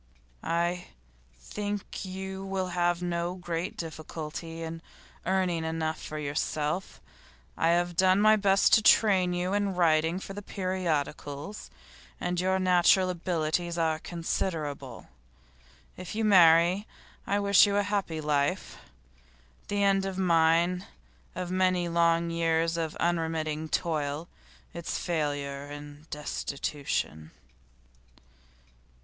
[0.41, 0.87] 'I
[1.37, 4.81] think you will have no great difficulty in
[5.27, 6.99] earning enough for yourself.
[7.55, 11.69] I have done my best to train you in writing for the periodicals,
[12.19, 15.07] and your natural abilities are considerable.
[15.95, 16.87] If you marry,
[17.27, 18.79] I wish you a happy life.
[19.67, 20.87] The end of mine,
[21.35, 24.27] of many long years of unremitting toil,
[24.73, 27.29] is failure and destitution.